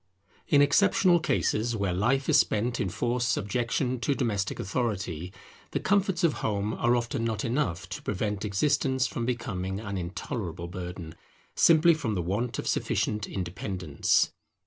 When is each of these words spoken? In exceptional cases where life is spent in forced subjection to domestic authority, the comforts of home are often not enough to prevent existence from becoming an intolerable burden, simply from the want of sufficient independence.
In 0.47 0.63
exceptional 0.63 1.19
cases 1.19 1.75
where 1.75 1.93
life 1.93 2.27
is 2.27 2.39
spent 2.39 2.79
in 2.79 2.89
forced 2.89 3.29
subjection 3.31 3.99
to 3.99 4.15
domestic 4.15 4.59
authority, 4.59 5.31
the 5.73 5.79
comforts 5.79 6.23
of 6.23 6.33
home 6.41 6.73
are 6.73 6.95
often 6.95 7.23
not 7.23 7.45
enough 7.45 7.87
to 7.89 8.01
prevent 8.01 8.43
existence 8.43 9.05
from 9.05 9.27
becoming 9.27 9.79
an 9.79 9.99
intolerable 9.99 10.67
burden, 10.67 11.13
simply 11.55 11.93
from 11.93 12.15
the 12.15 12.23
want 12.23 12.57
of 12.57 12.67
sufficient 12.67 13.27
independence. 13.27 14.31